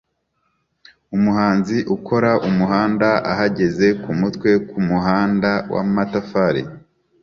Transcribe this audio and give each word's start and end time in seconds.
Umuhanzi 1.15 1.77
ukora 1.95 2.31
umuhanda 2.49 3.09
ahagaze 3.31 3.87
kumutwe 4.01 4.49
kumuhanda 4.69 5.51
wamatafari 5.73 6.61